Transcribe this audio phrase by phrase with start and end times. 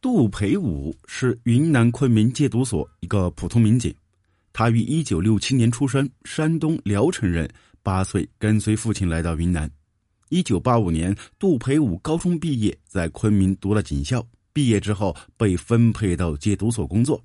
[0.00, 3.92] 杜培武是云南昆明戒毒所一个普通民警，
[4.52, 7.48] 他于一九六七年出生，山东聊城人。
[7.82, 9.68] 八岁跟随父亲来到云南。
[10.28, 14.24] 一九八五年，杜培武高中毕业，在昆明读了警校。
[14.52, 17.20] 毕业之后被分配到戒毒所工作。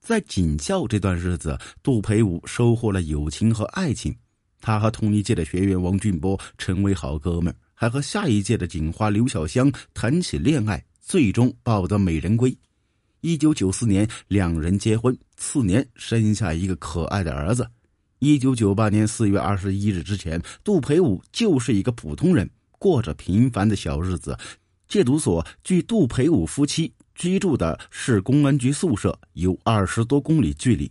[0.00, 4.14] 在警校这段日子，杜培武收获了友情和爱情。
[4.60, 10.84] 他和同一届的学员王俊波成为好哥们，还和下一届的警花刘小香谈起恋爱。
[11.10, 12.56] 最终抱得美人归。
[13.20, 17.68] 一九九四年，两人结婚，次年生下一个可爱的儿子。
[18.20, 24.38] 一九九八年四月二十一日之前，杜培武就是一个普通人，过着平凡的小日子。
[24.86, 30.88] 戒毒所距杜培武夫妻居住的市公安局宿舍有二十多公里距离。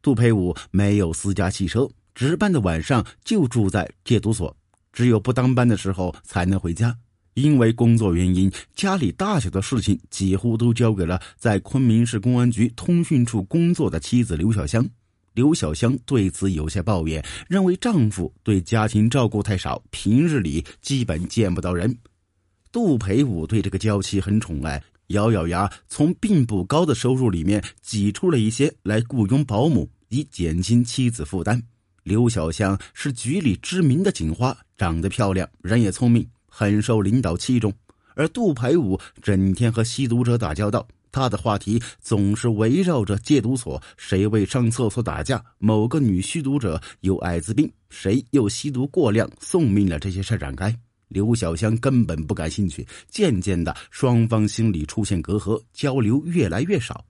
[0.00, 4.56] 杜培武没有私家汽车，值班的晚上就住在戒毒所，
[4.94, 6.96] 只有不当班的时候才能回家。
[7.34, 14.86] 因为工作原因，家里大小的事情几乎都交给了在昆明市公安局通讯处工作的妻子刘小香。
[15.34, 21.96] 刘小香对此有些抱怨，认为丈夫对家庭照顾太少，平日里基本见不到人。
[22.70, 31.62] 杜培武对这个娇妻很宠爱，咬咬牙从并不高的收入里面挤出了一些来雇佣保姆，以减轻妻子负担。
[32.02, 36.26] 刘小香是局里知名的警花，长得漂亮，人也聪明。
[36.54, 37.72] 很受领导器重，
[38.14, 50.78] 而杜培武整天和吸毒者打交道，他的话题总是围绕着戒毒所谁为上厕所打架，某个女吸毒者有艾滋病，谁又吸毒过量送命了这些事展开。
[51.08, 57.02] 刘小香根本不感兴趣，渐渐的，双方心里出现隔阂，交流越来越少，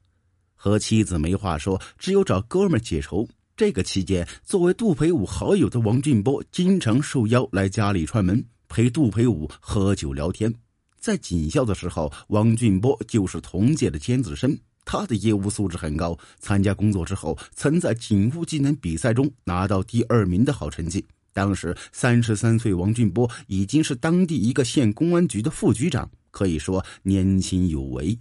[0.55, 3.29] 和妻子没话说，只有找哥们解愁。
[3.57, 8.45] 这个期间，作为杜培武好友的王俊波经常受邀来家里串门。
[8.73, 10.51] 陪杜培武喝酒聊天，
[10.99, 16.19] 在警校的时候，王俊波就是同届的尖子生，他的业务素质很高。
[16.39, 21.05] 参加工作之后，曾在警务技能比赛中拿到第二名的好成绩。
[21.35, 28.19] 当时三十三岁，王俊波已经是当地一个县公安局的副局长，可以说年轻有为。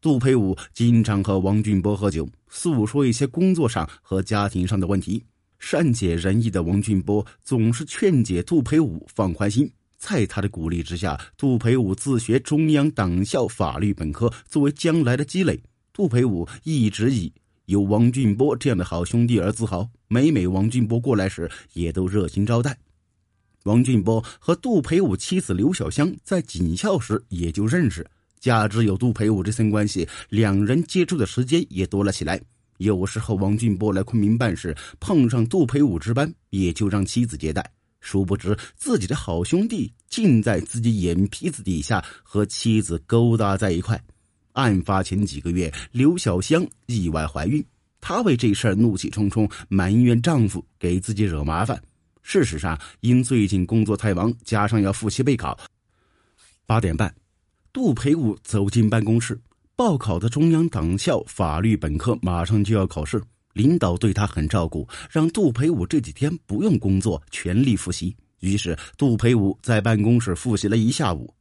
[0.00, 5.24] 杜培武经常和王俊波喝酒，诉说一些工作上和家庭上的问题。
[5.58, 9.68] 善解人意的王俊波总是劝解杜培武放宽心。
[9.98, 15.60] 在他的鼓励之下，杜培武自学中央党校法律本科，作为将来的积累。
[15.92, 17.32] 杜培武一直以
[17.66, 22.78] 有王俊波这样的好兄弟而自豪，每每王俊波过来时，也都热情招待。
[23.64, 28.06] 王俊波和杜培武妻子刘小香在警校时也就认识，
[28.38, 32.40] 加之有杜培武这层关系，两人接触的时间也多了起来。
[32.76, 37.68] 有时候王俊波来昆明办事，碰上杜培武值班，也就让妻子接待。
[38.00, 44.00] 殊不知，自己的好兄弟竟在自己眼皮子底下和妻子勾搭在一块。
[44.52, 47.64] 案发前几个月，刘小香意外怀孕，
[48.00, 51.80] 她为这事儿怒气冲冲，埋怨丈夫给自己惹麻烦。
[52.22, 55.58] 事实上，因最近工作太忙，加上要复习备考，
[56.66, 57.14] 八点半，
[57.72, 59.40] 杜培武走进办公室，
[59.76, 63.22] 报考的中央党校法律本科马上就要考试。
[63.52, 68.16] 领导对他很照顾，让杜培武这几天不用工作，全力复习。
[68.40, 71.34] 于是，杜培武在办公室复习了一下午。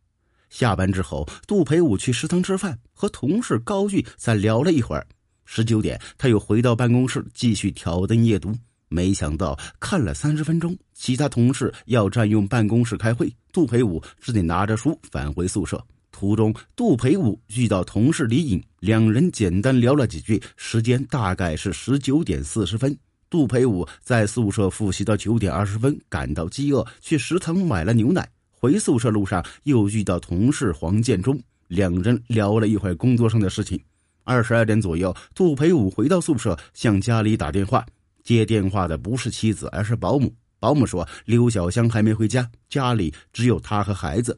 [0.49, 5.05] 下班之后，杜培武去食堂吃饭，和同事高玉再聊了一会儿。
[5.45, 8.55] 十九点，他又回到办公室继续挑灯夜读。
[8.89, 15.85] 没想到看了三十分钟，其他同事要占用办公室开会，杜培武只得拿着书返回宿舍。
[16.17, 22.97] 途中，杜培武遇到同事李颖，两人简单聊了几句，时间大概是十九点四十分。
[23.29, 28.27] 杜培武在宿舍复习到九点二十分，感到饥饿，去食堂买了牛奶。
[28.49, 33.79] 回宿舍路上又遇到同事黄建忠，两人聊了一会工作上的事情。
[34.23, 37.85] 二十二点左右，杜培武回到宿舍，向家里打电话。
[38.23, 40.33] 接电话的不是妻子，而是保姆。
[40.59, 44.35] 保姆说刘小香还没回家，家里只有他和孩子。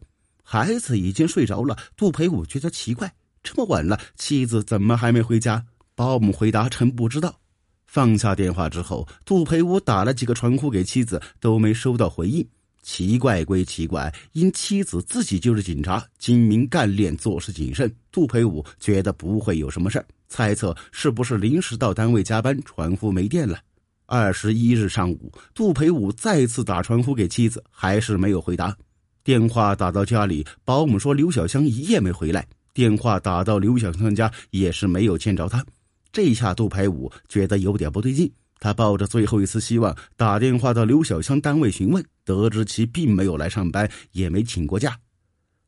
[0.51, 5.63] 孩子已经睡着了，杜培武觉得奇怪，这么晚了，妻子怎么还没回家？
[5.93, 7.39] 保姆回答：“臣不知道。”
[7.85, 12.43] 放下电话之后，杜培武打了几个传呼给妻子，都没收到回应。
[12.81, 23.59] 奇怪归奇怪，因妻子自己就是警察，精明干练，做事谨慎，杜培武觉得不会有什么事儿，猜测是不是临时到单位加班，传呼没电了。
[24.07, 28.75] 二十一日上午，杜培武再次打传呼给妻子，还是没有回答。
[29.23, 32.47] 电话打到家里，保姆说刘小香一夜没回来。
[32.73, 35.65] 电话打到刘小香家，也是没有见着她。
[36.11, 44.97] 这下杜培武觉得有点不对劲，他抱着最后一丝希望打电话到刘小香单位询问，得知其并没有来上班，也没请过假。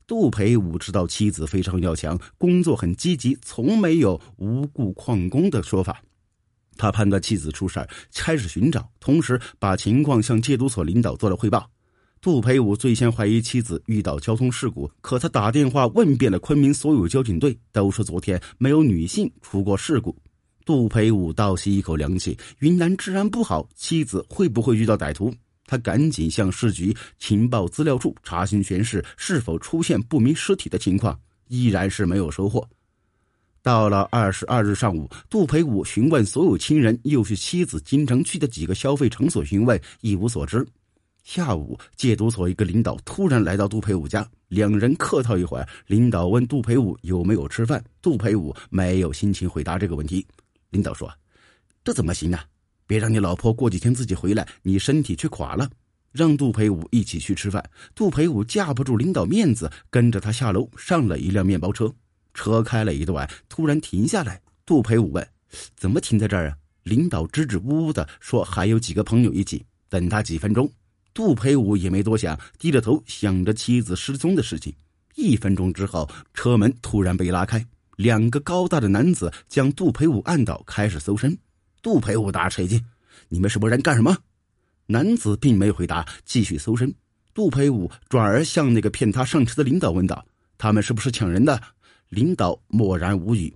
[0.07, 6.01] 杜培武知道妻子非常要强，工作很积极，从没有无故旷工的说法。
[6.77, 11.69] 他判断妻子出事，开始寻找，同时把情况向戒毒所领导做了汇报。
[12.21, 20.15] 杜培武最先怀疑妻子遇到交通事故，可他打电话问遍了昆明所有交警队，都说昨天没有女性出过事故。
[20.63, 25.33] 杜培武倒吸一口凉气，云南治安不好，妻子会不会遇到歹徒？
[25.65, 32.69] 他赶紧向市局情报资料处查询全市是否出现不明尸体的情况，依然是没有收获。
[33.63, 40.63] 到了二十二日上午，杜培武询问所有亲人，又去妻子经常去的几个消费场所询问，一无所知。
[41.23, 45.67] 下午，戒毒所一个领导突然来到杜培武家，两人客套一会儿。
[45.87, 50.25] 领导问杜培武有没有吃饭，杜培武没有心情回答这个问题。
[50.71, 51.11] 领导说
[51.83, 52.39] ：“这怎么行呢？”
[52.87, 55.69] 别让你老婆过几天自己回来，你身体却垮了。
[56.11, 57.63] 让杜培武一起去吃饭。
[57.95, 61.93] 杜培武架不住领导面子，跟着他下楼，上了一辆面包车。
[62.33, 64.41] 车开了一段，突然停下来。
[64.65, 65.25] 杜培武问
[65.77, 70.71] ：“怎么停在这儿啊？”领导支支吾吾的说：“还有几个朋友一起。”等他几分钟，
[71.13, 74.73] 杜培武也没多想，低着头想着妻子失踪的事情。
[75.15, 77.65] 一分钟之后，车门突然被拉开，
[77.97, 81.37] 两个高大的男子将杜培武按倒，开始搜身。
[81.81, 82.81] 杜培武大吃一惊
[83.27, 83.81] ：“你们什么人？
[83.81, 84.17] 干什么？”
[84.87, 86.93] 男子并没回答，继续搜身。
[87.33, 90.25] 杜培武转而向那个骗他上车的领导问道
[90.57, 91.61] ：“他们是不是抢人的？”
[92.09, 93.53] 领导默然无语。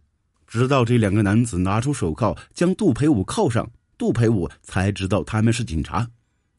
[0.48, 6.10] 直到这两个男子拿出手铐将杜培武铐上，杜培武才知道他们是警察。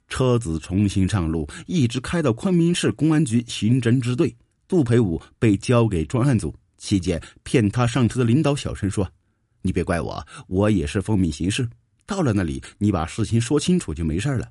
[0.08, 4.34] 车子重新上路，一直开到昆明市公安局刑侦支队。
[4.68, 6.54] 杜培武被交给专案组。
[6.78, 9.10] 期间，骗他上车的领导小声说。
[9.62, 11.68] 你别怪我，我也是奉命行事。
[12.06, 14.48] 到了那里，你把事情说清楚就没事了。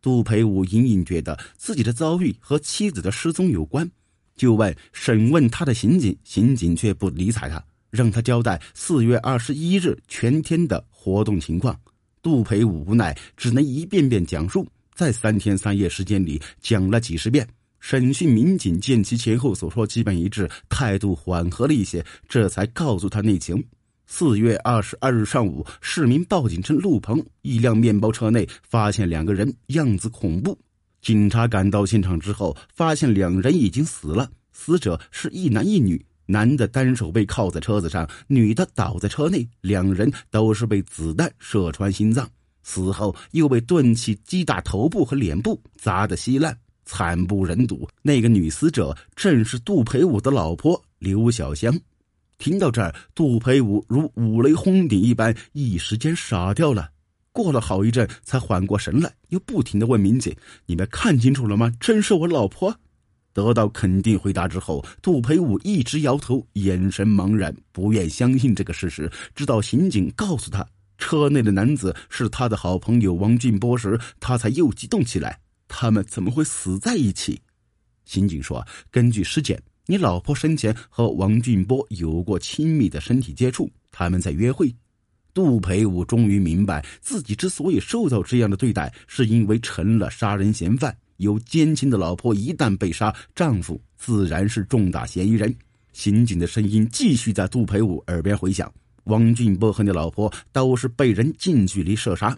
[0.00, 3.88] 杜培武隐隐觉得自己的遭遇和妻子的失踪有关，
[4.34, 11.78] 就问审问他的刑警，刑警却不理睬他，让他交代四月二十一日全天的活动情况。
[12.22, 14.66] 杜培武无奈，只能一遍遍讲述，
[14.98, 17.46] 在三天三夜时间里讲了几十遍。
[17.78, 23.64] 审讯民警见其前后所说基本一致，态度缓和了一些，这才告诉他内情。
[24.06, 30.58] 四月二十二日上午，市民报警称陆鹏一辆面包车内发现两个人，样子恐怖。
[31.00, 42.28] 警察赶到现场之后，发现两人已经死了，死者是一男一女，男的单手被铐在车子上，女的倒在车内，两人都是被子弹射穿心脏，
[42.68, 46.54] 死后又被钝器击打头部和脸部，砸得稀烂，
[46.84, 47.88] 惨不忍睹。
[48.02, 51.74] 那个女死者正是杜培武的老婆刘小香。
[52.36, 56.90] 听到这儿，杜培武如五雷轰顶一般，一时间傻掉了。
[57.32, 60.36] 过了好一阵，才缓过神来，又不停的问民警
[60.66, 61.72] ：“你们看清楚了吗？
[61.80, 62.78] 真是我老婆？”
[63.32, 69.10] 得到肯定回答之后，杜培武一直摇头，眼神茫然，不愿相信这个事实。
[69.34, 70.66] 直到刑警告诉他
[70.98, 75.40] 车内的男子是他的好朋友王俊波时，他才又激动起来。
[75.66, 77.40] 他们怎么会死在一起？
[78.04, 84.70] 刑警说：“根据尸检。”你老婆生前和王俊波有过亲密的身体接触，他们在约会。
[85.32, 90.94] 杜培武终于明白，自己之所以受到这样的对待，是因为成了杀人嫌犯。
[91.16, 95.54] 有奸情的老婆一旦被杀，丈夫自然是重大嫌疑人。
[95.94, 98.70] 刑警的声音继续在杜培武耳边回响：
[99.08, 102.36] 王俊波和你老婆都是被人近距离射杀，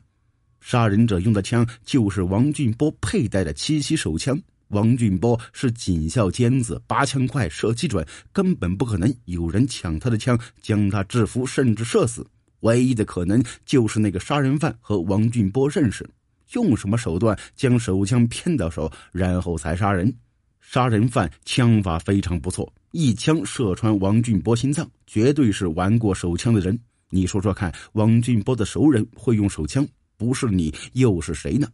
[0.60, 4.40] 杀人者用的枪就是王俊波佩戴的七七手枪。
[4.68, 12.24] 王俊波是警校尖子，拔枪快，射击准，根本不可能有人抢他的枪，将他制服，甚至射死。
[12.60, 16.08] 唯一的可能就是那个杀人犯和王俊波认识，
[16.52, 20.14] 用什么手段将手枪骗到手，然后才杀人。
[20.60, 26.78] 杀人犯枪法非常不错，一枪射穿王俊波心脏，绝对是玩过手枪的人。
[27.08, 31.68] 你说说看，王俊波的熟人会用手枪，不是你又是谁呢？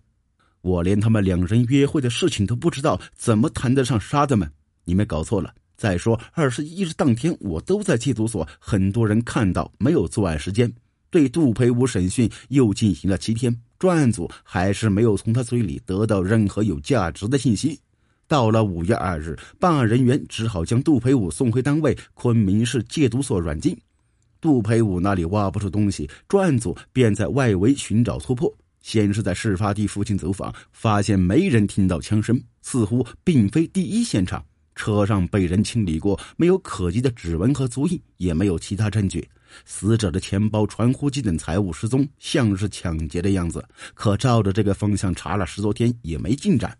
[0.61, 4.51] 我连他们两人约会的事情都不知道，怎么谈得上杀他们？
[4.85, 5.55] 你们搞错了。
[5.77, 10.73] 再说二十一日当天，我都在戒毒所，很多人看到，没有作案时间。
[11.11, 17.79] 对杜培武审讯又进行了七天，专案组还是没有从他嘴里得到任何有价值的信息。
[18.29, 23.77] 到了五月二日，办案人员只好将杜培武送回单位昆明市戒毒所软禁。
[24.41, 28.53] 杜培武那里挖不出东西，专案组便在外围寻找突破。
[28.81, 34.45] 先是在事发地附近走访，发现没人听到枪声，似乎并非第一现场。
[34.77, 39.27] 车上被人清理过，没有可疑的指纹和足印，也没有其他证据。
[39.65, 43.65] 死者的钱包、传呼机等财物失踪，像是抢劫的样子。
[43.95, 46.77] 可照着这个方向查了十多天，也没进展。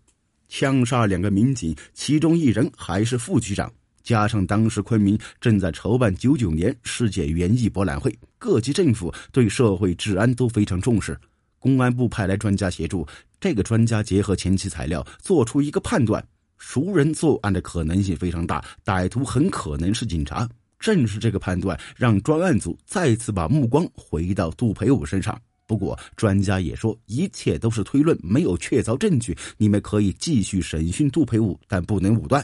[0.47, 3.71] 枪杀两个民警，其中一人还是副局长，
[4.03, 11.17] 加上当时昆明正在筹办九九年世界园艺博览会，各级政府对社会治安都非常重视。
[11.59, 13.05] 公安部派来专家协助，
[13.39, 16.25] 这个专家结合前期材料，做出一个判断：
[16.57, 20.47] 熟人作案的可能性非常大，歹徒很可能是警察。
[20.79, 25.37] 正是这个判断，让专案组再次把目光回到杜培武身上。
[25.67, 29.37] 不过，专家也说，一切都是推论，没有确凿证据。
[29.57, 32.43] 你们可以继续审讯杜培武，但不能武断。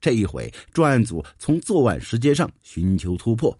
[0.00, 3.56] 这一回，专案组从作案时间上寻求突破。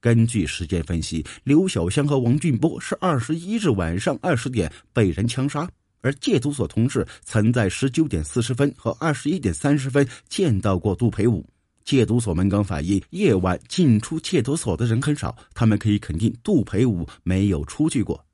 [0.00, 5.68] 根据时间分析，刘小香和王俊波是二十一日晚上二十点被人枪杀，
[6.00, 11.44] 而戒毒所同事曾在十九点四十分和二十一点三十分见到过杜培武。
[11.84, 18.24] 戒毒所门岗反映，夜晚进出戒毒所的人很少，他们可以肯定杜培武没有出去过。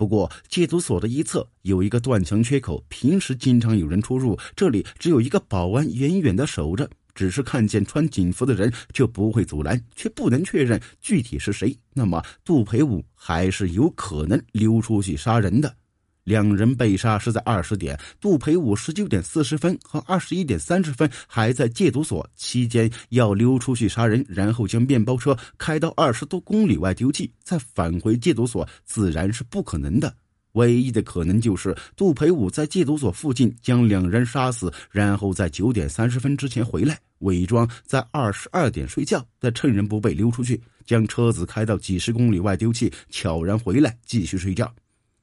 [0.00, 4.38] 不过，戒毒所的一侧有一个断墙缺口，平时经常有人出入。
[4.56, 11.78] 这里只有一个保安远远的守着，只是看见穿警服的人就不会阻拦，却不能确认具体是谁。
[11.92, 15.76] 那么，杜培武还是有可能溜出去杀人的。
[16.24, 30.14] 两人被杀是在二十点，杜培武十九点四十分和二十一点三十分还在戒毒所期间，要溜出去杀人，然后将面包车开到二十多公里外丢弃，再返回戒毒所，自然是不可能的。
[30.54, 44.74] 唯一的可能就是杜培武在戒毒所附近将两人杀死，然后在九点三十分之前回来，伪装在二十二点睡觉，再趁人不备溜出去，将车子开到几十公里外丢弃，悄然回来继续睡觉。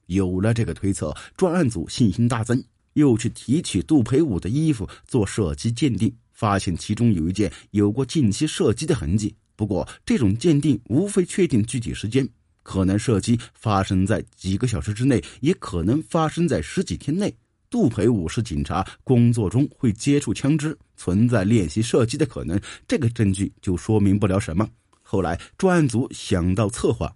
[0.08, 2.62] 有了这个推测，专案组信心大增，
[2.94, 9.34] 又去提取杜培武的衣服做射击鉴定，发现其中有一件有过近期射击的痕迹。
[9.54, 12.28] 不过，这种鉴定无非确定具体时间，
[12.62, 17.34] 可能射击发生在几个小时之内，也可能发生在十几天内。
[17.68, 24.66] 杜培武是警察，工作中会接触枪支，存在练习射击的可能，这个证据就说明不了什么。
[25.02, 27.14] 后来，专案组想到策划。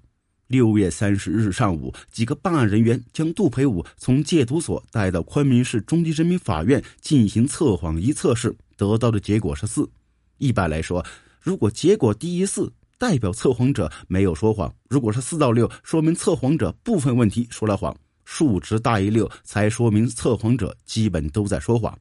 [0.52, 9.88] 六月三十日上午，几个办案人员将杜培武从戒毒所带到昆明市中级人民法院进行测谎仪测试，得到的结果是四。
[10.36, 11.02] 一般来说，
[11.40, 17.90] 如果结果低于四，代表测谎者没有说谎；如果是四到六，说明测谎者部分问题说了谎；
[18.26, 21.98] 数值大于六，才说明测谎者基本都在说谎。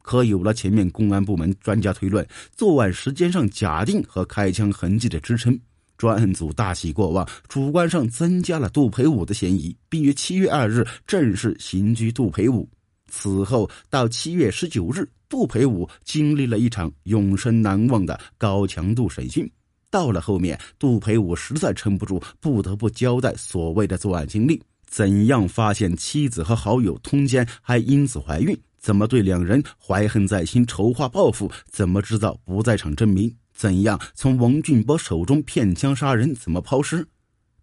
[0.00, 5.60] 可有了前面公安部门专家推论，作案时间上假定和开枪痕迹的支撑。
[6.02, 12.68] 专案组大喜过望，主观上增加了杜培武的嫌疑，并于七月二日正式刑拘杜培武。
[13.06, 19.48] 此后到七月十九日，杜培武经历了一场永生难忘的高强度审讯。
[19.92, 28.58] 到了后面，杜培武实在撑不住，不得不交代所谓的作案经历：怎样发现妻子和好友通奸，还因此怀孕？
[28.80, 31.48] 怎么对两人怀恨在心，筹划报复？
[31.70, 33.32] 怎么制造不在场证明？
[33.62, 36.34] 怎样从王俊波手中骗枪杀人？
[36.34, 37.06] 怎么抛尸？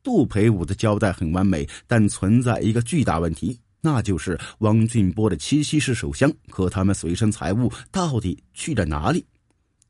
[0.02, 9.26] 杜培武的交代很完美，但存在一个巨大问题，那就是王俊波的妻妻是手枪，可他们随身财物到底去了哪里？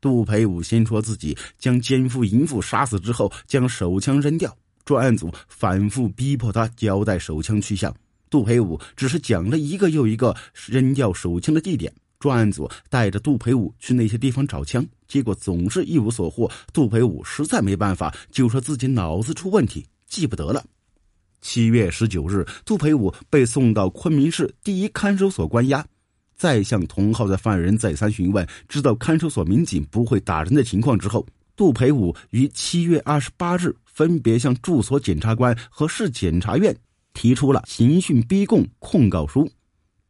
[0.00, 4.52] 杜培武先说自己将奸夫淫妇杀死之后，将手枪扔掉。
[4.84, 7.94] 专案组反复逼迫他交代手枪去向，
[8.28, 10.34] 杜培武只是讲了一个又一个
[10.66, 11.92] 扔掉手枪的地点。
[12.20, 16.48] 专案组带着杜培武去那些地方找枪，结果总是一无所获。
[16.70, 20.62] 杜培武实在没办法，就说自己脑子出问题，记不得了。
[21.40, 25.82] 七月十九日，杜培武被送到昆明市第一看守所关押，
[26.36, 36.76] 在向同号的犯人再三询问，知道看守所民警不会打人的情况之后，杜培武于七月二十八日分别向住所检察官和市检察院
[37.14, 39.50] 提出了刑讯逼供控告书。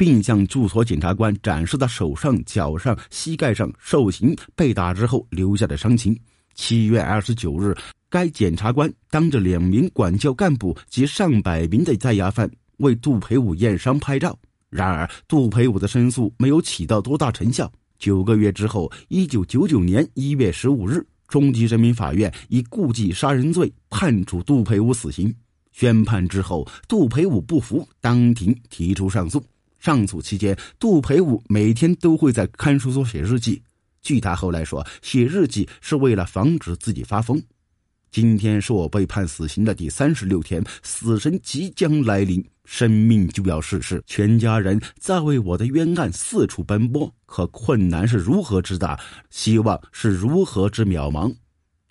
[0.00, 6.19] 并向住所检察官展示他手上、脚上、膝盖上受刑被打之后留下的伤情。
[6.54, 7.76] 七月二十九日，
[8.09, 14.35] 该检察官当着两名管教干部及上百名的在押犯为杜培武验伤拍照。
[14.71, 17.71] 然而，杜培武的申诉没有起到多大成效。
[17.99, 25.30] 九个月之后，一九九九年一月十五日，中级人民法院以故意杀人罪判处杜培武死刑。
[25.73, 29.45] 宣判之后，杜培武不服，当庭提出上诉。
[29.80, 33.62] 上诉期间，杜培武每天都会在看守所写日记。
[34.02, 37.42] 据他后来说，写日记是为了防止自己发疯。
[38.10, 48.99] 今天是我被判死刑的第三十六天，死神即将来临，生命就要逝世，全家人在为我的冤案四处奔波，可困难是如何之大，
[49.30, 51.34] 希望是如何之渺茫。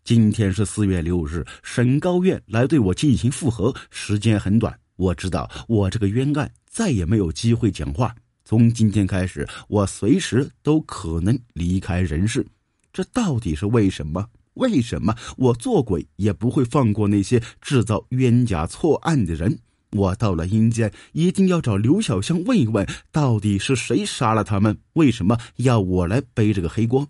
[0.04, 4.78] 今天是四月六日，省高院来对我进行复核，时间很短。
[4.98, 8.16] 我知道我这个冤案再也没有机会讲话。
[8.46, 12.46] 从今天开始，我随时都可能离开人世。
[12.94, 14.26] 这到底是为什么？
[14.56, 19.60] 为什么我做鬼也不会放过那些制造冤假错案的人？
[19.92, 24.78] 我到了阴间，一定要找刘小香问一问，到底是谁杀了他们？
[24.94, 27.08] 为什么要我来背这个黑锅？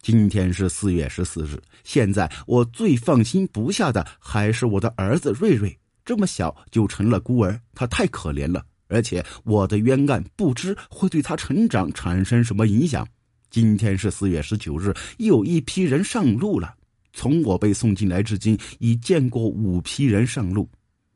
[0.00, 8.64] 今天是四月十四日，现在我最放心不下的还是我的儿子瑞瑞，这么小就成了孤儿，他太可怜了。
[8.88, 13.06] 而且我的冤案不知会对他成长产生什么影响。
[13.50, 16.74] 今天是四月十九日，又有一批人上路了。
[17.12, 20.68] 从我被送进来至今，已见过五批人上路。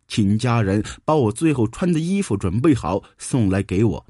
[0.08, 4.06] 请家人把我最后穿的衣服准备好，送来给我。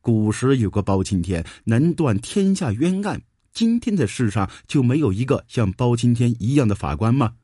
[0.00, 3.22] 古时有个包青天，能断天下冤案。
[3.52, 7.34] 今天的世上就没有一个像包青天一样的法官吗？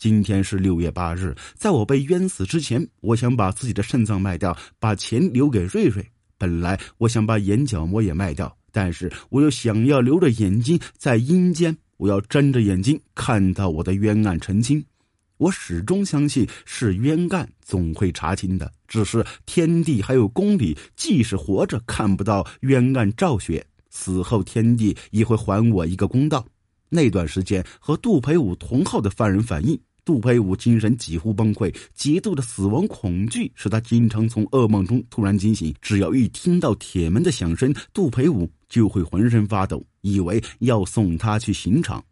[0.00, 6.02] 今天是六月八日，在我被冤死之前，我想把自己的肾脏卖掉，把钱留给瑞瑞。
[6.38, 14.82] 本来我想把眼角膜也卖掉，但是我又想要留着眼睛在阴间，我要睁着眼睛看到我的冤案澄清。
[15.36, 26.42] 我始终相信是冤案总会查清的，只是天地还有公理，即使活着看不到冤案昭雪，死后天地也会还我一个公道。
[26.88, 35.74] 那段时间和杜培武同号的犯人反映，杜培武精神几乎崩溃，极度的死亡恐惧使他经常从噩梦中突然惊醒。
[35.80, 42.02] 只要一听到铁门的响声，杜培武就会浑身发抖，以为要送他去刑场。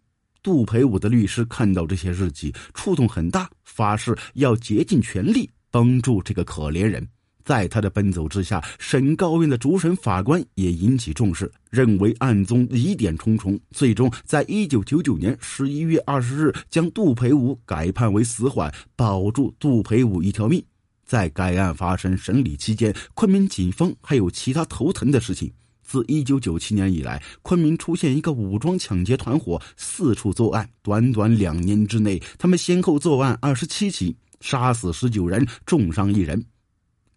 [0.42, 7.07] 杜培武的律师看到这些日记，触动很大，发誓要竭尽全力帮助这个可怜人。
[7.49, 20.62] 在他的奔走之下，省高院的主审法官也引起重视，认为案宗疑点重重，最终在一九九九年十一月二十日将杜培武改判为死缓，保住杜培武一条命。
[21.07, 25.50] 在该案发生审理期间，昆明警方还有其他头疼的事情。
[25.83, 30.69] 自一九九七年以来，昆明出现一个武装抢劫团伙，四处作案。
[30.83, 36.45] 短短两年之内，他们先后作案二十七起，杀死十九人，重伤一人。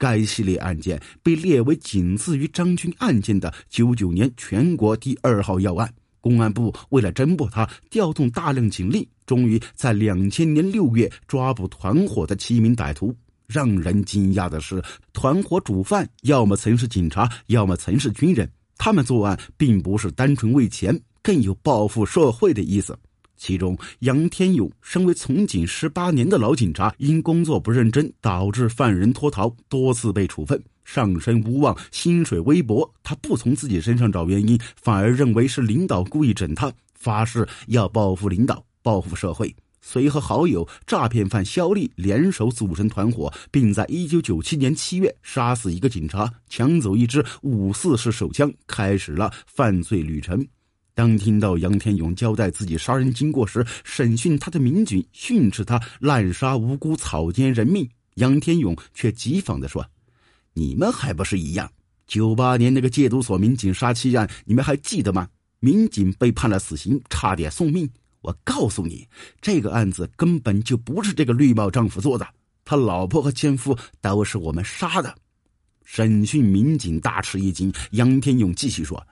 [0.02, 5.94] 该系列案件被列为仅次于张军案件的九九年全国第二号要案。
[6.20, 13.16] 公安部为了侦破他，调动大量警力，终于在两千年六月抓捕团伙的七名歹徒。
[13.46, 14.82] 让人惊讶的是，
[15.14, 18.50] 团伙主犯要么曾是警察，要么曾是军人。
[18.78, 22.98] 他们作案并不是单纯为钱，更有报复社会的意思。
[23.41, 32.93] 其中，杨天勇身为从警十八年的老警察，因工作不认真，导致犯人脱逃，多次被处分，上升无望，薪水微薄。
[33.01, 39.56] 他不从自己身上找原因，反而认为是领导故意整他，发誓要报复领导，报复社会。
[39.82, 50.45] 随和好友诈骗犯肖丽联手组成团伙，并在一九九七年七月杀死一个警察，抢走一支五四式手枪，开始了犯罪旅程。
[50.93, 59.86] 当听到杨天勇交代自己杀人经过时，审讯他的民警训斥他滥杀无辜、草菅人命，杨天勇却讥讽地说
[60.54, 61.71] ：“你们还不是一样？
[62.08, 65.27] 九八年那个戒毒所民警杀妻案，你们还记得吗？
[65.60, 67.89] 民警被判了死刑，差点送命。”
[68.21, 69.08] 我告诉你，
[69.41, 72.27] 这个案子根本就不是这个绿帽丈夫做的，
[72.63, 75.15] 他老婆和奸夫都是我们杀的。
[75.84, 79.04] 审讯民警大吃一惊，杨天勇继续说：“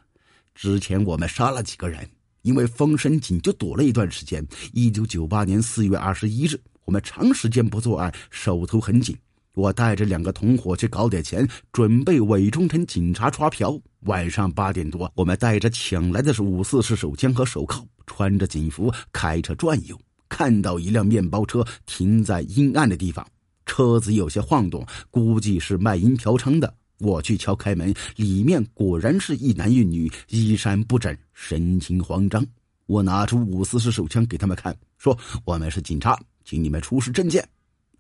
[0.62, 2.06] 之前我们杀了几个人，
[2.42, 4.46] 因为风声紧，就躲了一段时间。
[4.74, 9.18] 一九九八年四月二十一日，我们长时间不作案，手头很紧。”
[9.56, 13.80] 我带着两个同伙去搞点钱，准备伪装成警察抓嫖。
[14.02, 23.26] 晚上八点多，我们带着抢来的是五四式手枪和手铐，穿着警服开车转悠，看到一辆面包车停在阴暗的地方，
[23.66, 26.76] 车子有些晃动，估计是卖淫嫖娼的。
[27.00, 32.46] 我去敲开门，里面果然是一男一女，衣衫不整，神情慌张。
[32.86, 37.48] 我拿出五四式手枪给他们看，说：“我们是警察，请你们出示证件。”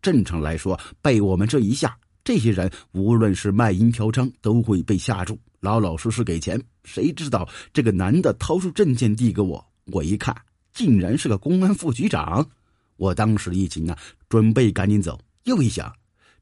[0.01, 6.59] 正常来说，被我们这一吓，这些人无论是卖淫嫖娼，都会被吓住，老老实实给钱。
[6.83, 10.35] 谁知道这个男的掏出证件递给我，我一看，
[10.73, 12.45] 竟然是个公安副局长。
[12.97, 15.93] 我当时一惊啊，准备赶紧走，又一想，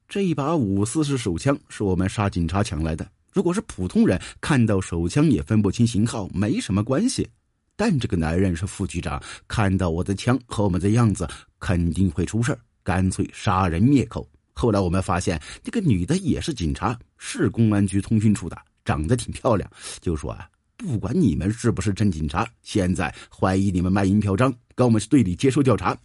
[0.07, 7.27] 这一把五四式手枪是我们杀警察抢来的，如果是普通人看到手枪也分不清型号，没什么关系。
[7.75, 11.27] 但这个男人是副局长，看到我的枪和我们的样子，
[11.59, 12.57] 肯定会出事。
[12.83, 14.25] 干脆杀人灭口。
[14.53, 19.69] 后来我们发现，这个女的也是警察，是公安局通讯处的，长得挺漂亮。
[19.99, 25.95] 就说啊，不管你们是不是真警察，现在怀疑你们卖淫嫖娼，跟我们去队里接受调查。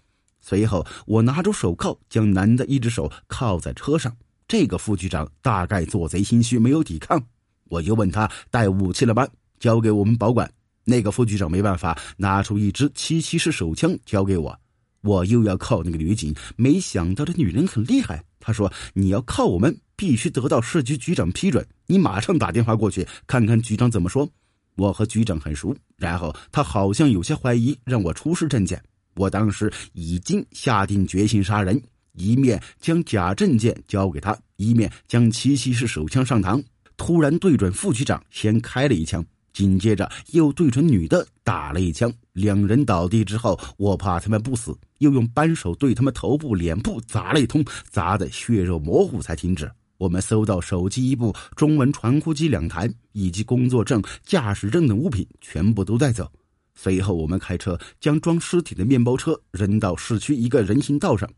[0.43, 4.15] 随后，我拿出手铐，将男的一只手铐在车上。
[4.47, 7.23] 这个副局长大概做贼心虚，没有抵抗。
[7.71, 9.27] 我又问他带武器了吗？
[9.59, 10.51] 交给我们保管。
[10.85, 14.59] 那个副局长没办法，拿出一支七七式手枪交给我，
[15.03, 16.35] 我又要靠那个女警。
[16.57, 21.65] 没想到这女人很厉害，她说：“你要靠我们，必须得到市局局长批准。
[21.87, 24.29] 你马上打电话过去，看看局长怎么说。”
[24.75, 28.83] 我和局长很熟，然后他好像有些怀疑，让我出示证件。
[29.15, 31.81] 我当时已经下定决心杀人，
[32.15, 36.63] 一面将假证件交给他，一面将七七式手枪上膛。
[36.97, 39.25] 突然对准副局长，先开了一枪。
[39.53, 49.71] 紧接着又对准女的打了一枪，两人倒地之后，我怕他们不死，又用扳手对他们头部、脸部砸了一通，砸得血肉模糊才停止。
[49.99, 56.31] 我们搜到手机一部、中文传呼机两台，以及工作证、驾驶证等物品，全部都带走。
[56.75, 61.29] 随后，我们开车将装尸体的面包车扔到市区一个人行道上。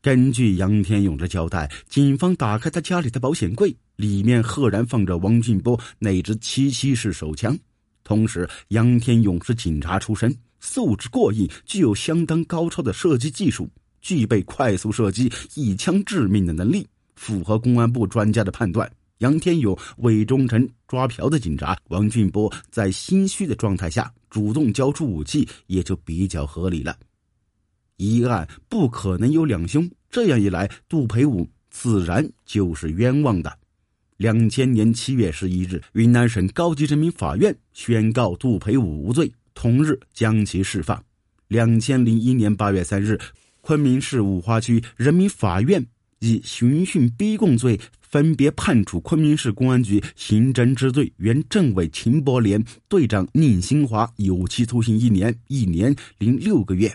[0.00, 7.56] 根据杨天勇的交代，警方打开他家里的保险柜，里面赫然放着王俊波那支七七式手枪。
[8.02, 13.70] 同时，杨天勇是警察出身，素质过硬，具有相当高超的射击技术，
[14.00, 18.90] 具备快速射击、一枪致命的能力，符合公安部专家的判断。
[19.22, 26.96] 杨天勇伪装成抓嫖的警察，王俊波在心虚的状态下主动交出武器，也就比较合理了。
[27.98, 33.56] 一案不可能有两凶，这样一来，杜培武自然就是冤枉的。
[34.16, 41.00] 两千年七月十一日，云南省高级人民法院宣告杜培武无罪，同日将其释放。
[41.46, 43.16] 两千零一年八月三日，
[43.60, 45.84] 昆明市五华区人民法院
[46.18, 47.78] 以刑讯逼供罪，
[48.12, 56.94] 分别判处昆明市公安局刑侦支队原政委秦伯廉、队长宁新华有期徒刑一年、一年零六个月。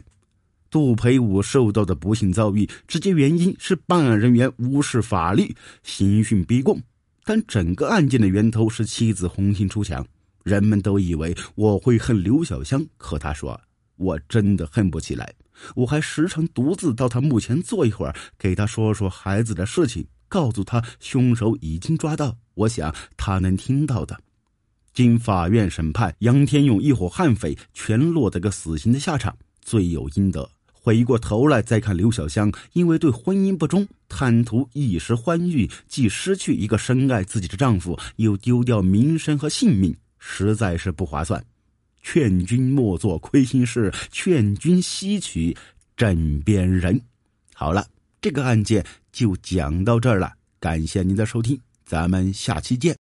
[0.70, 6.80] 杜培武受到的不幸遭遇，直接原因是办案人员无视法律，刑讯逼供。
[7.24, 10.06] 但整个案件的源头是妻子红杏出墙。
[10.44, 13.60] 人们都以为我会恨刘小香，可他说
[13.96, 15.34] 我真的恨不起来。
[15.74, 22.38] 我还时常独自到他墓前坐一会儿，给他说说孩子的事情，告诉他凶手已经抓到。
[22.54, 24.20] 我想他能听到的。
[24.94, 30.50] 经法院审判，杨天勇一伙悍匪全落得个死刑的下场，罪有应得。
[30.72, 41.46] 回过头来再看刘小香，因为对婚姻不忠，贪图一时欢愉，既失去一个深爱自己的丈夫，又丢掉名声和性命，实在是不划算。
[42.02, 45.56] 劝君莫做亏心事，劝君吸取
[45.98, 47.02] 枕边人。
[47.54, 47.86] 好了，
[48.22, 48.86] 这个案件
[49.18, 52.96] 就讲到这儿了，感谢您的收听，咱们下期见。